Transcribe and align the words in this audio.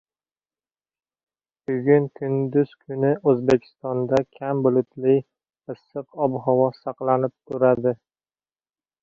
Bugun 1.67 2.07
kunduz 2.19 2.71
kuni 2.85 3.11
O‘zbekistonda 3.33 4.23
kam 4.39 4.65
bulutli, 4.69 5.19
issiq 5.75 6.19
ob-havo 6.27 6.67
saqlanib 6.81 7.37
turadi 7.39 7.97